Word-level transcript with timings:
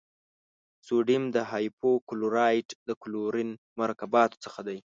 سوډیم 0.85 1.23
هایپو 1.51 1.91
کلورایټ 2.09 2.67
د 2.87 2.89
کلورین 3.01 3.49
مرکباتو 3.79 4.41
څخه 4.45 4.59
دی. 4.67 4.77